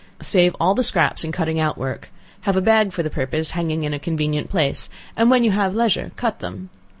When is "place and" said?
4.49-5.29